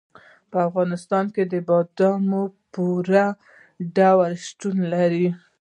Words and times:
په 0.51 0.57
افغانستان 0.67 1.25
کې 1.33 1.43
بادام 1.67 2.21
په 2.31 2.41
پوره 2.73 3.25
ډول 3.97 4.31
شتون 4.45 4.77
لري. 4.93 5.27